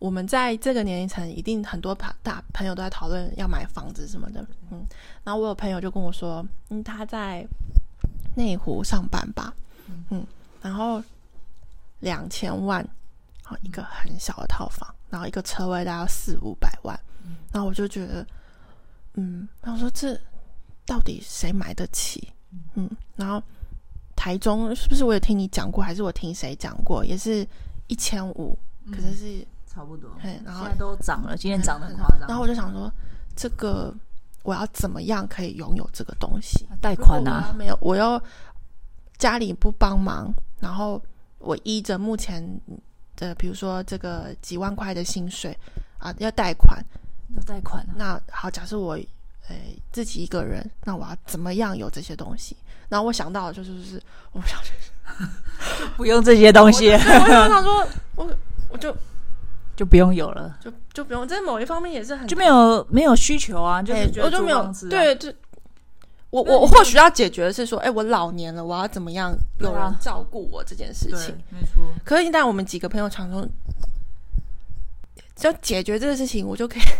[0.00, 4.44] 我们在这个年龄层，一定很多朋大朋友都在讨论要买房子什么的。
[4.72, 4.84] 嗯，
[5.22, 7.46] 然后我有朋友就跟我说，嗯，他在
[8.34, 9.54] 内湖上班吧，
[10.08, 10.26] 嗯，
[10.60, 11.00] 然后
[12.00, 12.80] 两千万，
[13.44, 16.98] 然后一个很小的套房，然后一个车位大概四五百万，
[17.52, 18.26] 然后我就觉得，
[19.14, 20.20] 嗯，然后说这
[20.84, 22.32] 到底谁买得起？
[22.74, 23.40] 嗯，然后。
[24.20, 27.02] 台中是不是我有听你讲过，还是我听谁讲过？
[27.02, 27.46] 也是
[27.86, 28.54] 一千五，
[28.92, 30.10] 可是是差不多。
[30.20, 32.28] 嘿，然后现在都涨了，今天涨得很夸张。
[32.28, 32.92] 然后我就想说，
[33.34, 33.94] 这个
[34.42, 36.68] 我要怎么样可以拥有这个东西？
[36.82, 37.54] 贷款啊？
[37.56, 38.22] 没有，我要
[39.16, 41.02] 家里不帮忙，然后
[41.38, 42.44] 我依着目前
[43.16, 45.56] 的，比如说这个几万块的薪水
[45.96, 46.78] 啊，要贷款，
[47.34, 47.94] 要贷款啊。
[47.96, 48.98] 那好，假设我。
[49.48, 49.56] 呃，
[49.90, 52.56] 自己一个人，那我要怎么样有这些东西？
[52.90, 54.58] 然后我想到的就是，就是我不想
[55.96, 56.90] 不用这些东西。
[56.90, 58.30] 我就想说，我
[58.68, 58.94] 我就
[59.74, 65.32] 就不用有了，就就不用在某一方面也是很就没有没有需求啊，就我就没有对，就
[66.30, 71.36] 我我或许要解决的是说，哎，我老年了，我要怎么样有人照顾我这件事情？
[71.48, 71.82] 没错。
[72.04, 73.46] 可是，一旦我们几个朋友常说，
[75.42, 76.82] 要解决这个事情，我就可以。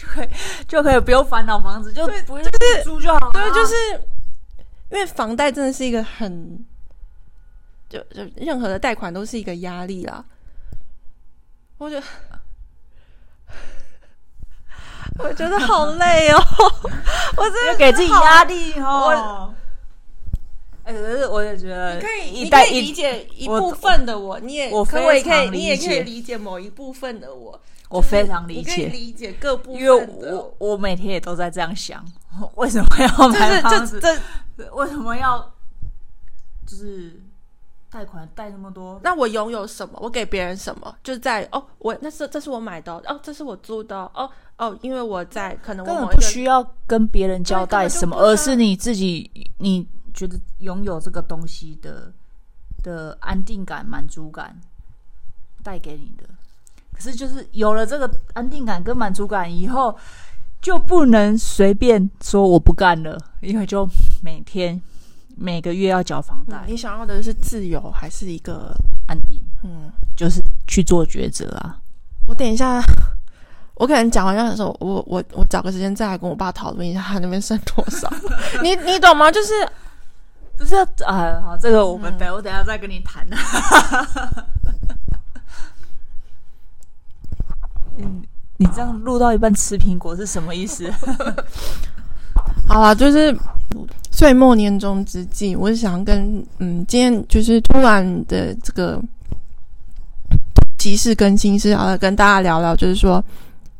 [0.00, 0.28] 就可以
[0.66, 2.48] 就可以不用烦恼房子，就不用
[2.82, 3.32] 租就好了。
[3.34, 3.74] 对，就是
[4.90, 6.64] 因为房贷真的是一个很，
[7.88, 10.24] 就就任何的贷款都是一个压力啦。
[11.78, 12.06] 我觉得，
[15.24, 16.38] 我觉得好累哦，
[17.36, 19.54] 我真的给自己压力哦。
[20.84, 27.60] 哎，可是我也觉得，你可以，你可以理解一部分的我，你也，我可以，你也可以理解某一部分的我。
[27.90, 32.04] 我非常理解，理解各部分，因为我我每天也都在这样想，
[32.54, 33.98] 为什么要买房子？
[34.00, 34.16] 这
[34.72, 35.52] 为什么要
[36.66, 37.20] 就是
[37.90, 39.00] 贷款贷那么多？
[39.02, 39.98] 那我拥有什么？
[40.00, 40.94] 我给别人什么？
[41.02, 52.12] 就是在哦，我那是这是我买的哦，这是我租的哦哦，因为我在可能我根本不需要跟别人交代什么，而是你自己你觉得拥有这个东西的
[52.82, 54.60] 的安定感、满足感
[55.62, 56.24] 带给你的。
[56.92, 59.96] 可是，就是有了这个安定感跟满足感以后，
[60.60, 63.88] 就不能随便说我不干了，因为就
[64.22, 64.80] 每天
[65.36, 66.62] 每个月要缴房贷。
[66.66, 68.74] 你想要的是自由，还是一个
[69.06, 69.42] 安定？
[69.64, 71.78] 嗯，就是去做抉择啊。
[72.26, 72.82] 我等一下，
[73.74, 78.12] 我可能讲完的时候，我我我找个时间再来跟我爸讨论一下，他那边剩多少？
[78.62, 79.30] 你你懂吗？
[79.32, 79.52] 就是
[80.58, 81.40] 不是啊？
[81.42, 83.26] 好，这个我们等、嗯、我等下再跟你谈。
[87.96, 88.22] 嗯，
[88.58, 90.90] 你这样录到一半吃苹果是什么意思？
[92.66, 93.36] 好啦，就是
[94.10, 98.98] 岁末年终之际，我是想跟嗯，今天就是突然的这个
[100.78, 103.22] 即时更新是要跟大家聊聊，就是说，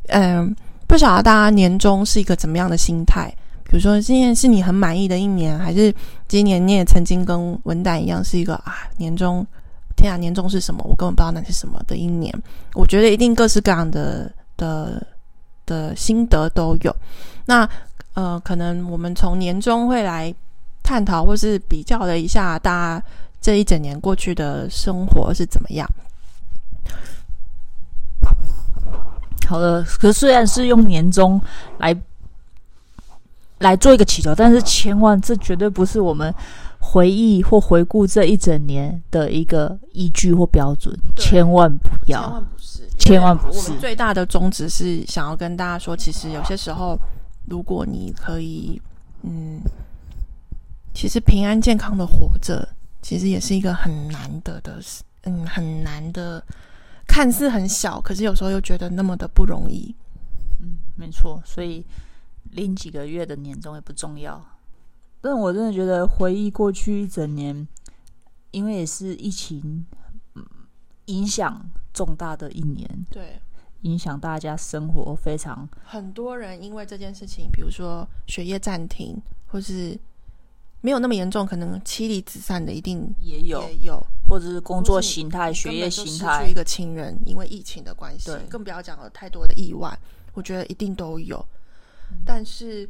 [0.08, 0.54] 嗯，
[0.86, 3.34] 不晓得大家年终是一个怎么样的心态？
[3.64, 5.94] 比如说，今年是你很满意的一年，还是
[6.28, 9.46] 今年你也曾经跟文胆一样是一个啊年终？
[9.96, 10.84] 天啊，年终是什么？
[10.84, 12.34] 我根本不知道那是什么的一年。
[12.74, 14.30] 我觉得一定各式各样的
[14.60, 15.06] 的
[15.64, 16.94] 的心得都有。
[17.46, 17.66] 那
[18.12, 20.32] 呃，可能我们从年终会来
[20.82, 23.06] 探讨，或是比较了一下大家
[23.40, 25.88] 这一整年过去的生活是怎么样。
[29.48, 31.40] 好的，可虽然是用年终
[31.78, 31.96] 来
[33.58, 36.34] 来做一个祈求，但是千万这绝对不是我们。
[36.82, 43.58] 回忆或回顾这一整年的一个依据或标准，千万不要，千万不是，千万不是。
[43.58, 46.98] 我们最大的宗旨是想要跟大家说，其实有些时候
[47.46, 48.80] 如果你可以，
[49.22, 49.60] 嗯，
[50.94, 52.66] 其实平安健康的活着，
[53.02, 56.42] 其实也是一个很难得的事，嗯，很难的，
[57.06, 59.94] 看似很小，可是有时候又觉得那么的不容易。
[60.60, 61.84] 嗯，没错，所以
[62.52, 64.42] 领几个月的年终也不重要。
[65.20, 67.66] 但我真的觉得回忆过去一整年，
[68.50, 69.84] 因为也是疫情，
[70.34, 70.44] 嗯，
[71.06, 72.88] 影响重大的一年。
[73.10, 73.40] 对。
[73.82, 79.16] 影响大家生活非常，很多人因为这件事情，比如说学业暂停，
[79.46, 79.98] 或是
[80.82, 83.98] 没有那么严重，可能妻离子散的一定也有，也有，
[84.28, 89.98] 或者是工作形态、学业形态，失去一个亲人，因为疫情的关系，更不要讲了太多的意外，
[90.34, 91.42] 我觉得一定都有。
[92.10, 92.86] 嗯，但是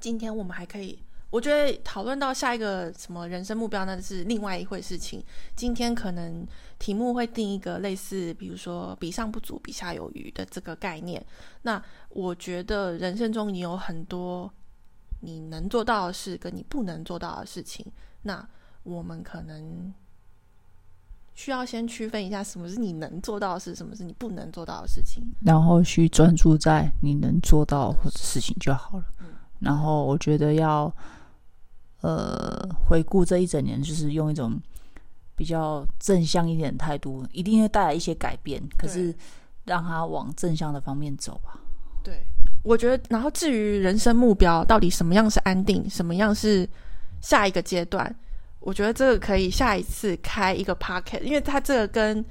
[0.00, 0.98] 今天我们还可以。
[1.30, 5.22] 我觉得讨论到下一个什么人生目标，那是另外一回事情。
[5.54, 6.44] 今天可能
[6.76, 11.24] 题目会定一个类似，比如说“比上不足，比下有余”的这个概念。
[11.62, 14.52] 那我觉得人生中你有很多
[15.20, 17.86] 你能做到的事，跟你不能做到的事情。
[18.22, 18.44] 那
[18.82, 19.94] 我们可能
[21.36, 29.04] 需要先区分一下，什么是你能做到的事，什么是你不能做到的事情，然后去专注在你能做到的事情就好了。
[29.20, 29.26] 嗯，
[29.60, 30.92] 然后我觉得要。
[32.02, 34.58] 呃，回顾这一整年，就是用一种
[35.36, 38.62] 比较正向一点的态度，一定会带来一些改变。
[38.78, 39.14] 可是，
[39.64, 41.60] 让他往正向的方面走吧。
[42.02, 42.24] 对，
[42.62, 43.04] 我觉得。
[43.10, 46.66] 然后，至于人生目标，到底什么样是安定，什么样是
[47.20, 48.14] 下一个阶段，
[48.60, 52.24] 我觉得这个可以下一次开一个 podcast，因为它这个跟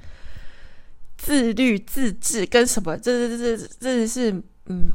[1.16, 4.32] 自律、自制跟什么，这、这、这、这是
[4.66, 4.90] 嗯，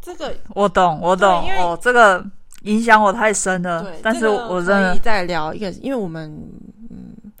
[0.00, 1.28] 这个我懂，我懂
[1.58, 2.24] 哦，这个。
[2.62, 6.30] 影响我太深了，对，但是我真的再聊一个，因为我们
[6.90, 7.32] 嗯，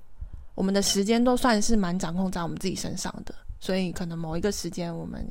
[0.54, 5.26] 我们的时间都算是蛮掌控在我们自己身上的，所以可能某一个时间，我们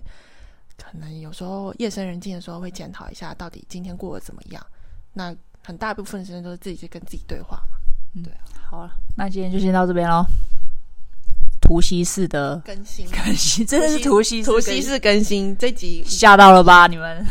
[0.77, 4.65] 可能有时候夜深人静的时候会检讨一下，到底今天过得怎么样。
[5.13, 5.35] 那
[5.65, 7.77] 很大部分时间都是自己去跟自己对话嘛。
[8.15, 8.39] 嗯，对啊。
[8.69, 10.25] 好了，那今天就先到这边喽。
[11.61, 17.23] 图西式的更新，更新 真的是突袭突袭式更新，这集吓到了吧你们？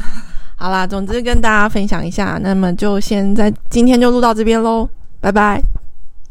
[0.61, 4.89] 好啦，总之跟大家分享一下，那么就先在今天就录到这边喽，
[5.21, 5.63] 拜拜，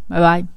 [0.10, 0.57] 拜拜。